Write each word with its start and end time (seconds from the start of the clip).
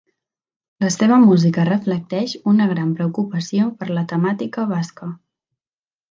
La 0.83 0.87
seva 0.93 1.17
música 1.25 1.65
reflecteix 1.69 2.33
una 2.53 2.67
gran 2.73 2.95
preocupació 3.01 3.67
per 3.83 3.89
la 3.93 4.05
temàtica 4.15 4.65
basca. 4.77 5.11